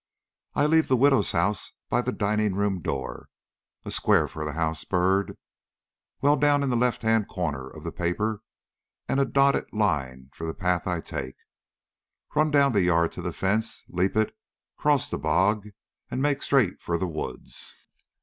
[0.55, 3.29] "I leave the widow's house by the dining room door
[3.85, 5.37] a square for the house, Byrd,
[6.21, 8.41] well down in the left hand corner of the paper,
[9.07, 11.35] and a dotted line for the path I take,
[12.35, 14.35] run down the yard to the fence, leap it,
[14.75, 15.67] cross the bog,
[16.09, 17.75] and make straight for the woods."